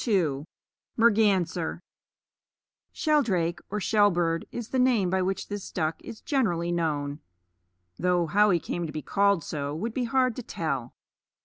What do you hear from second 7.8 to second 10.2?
though how he came to be called so would be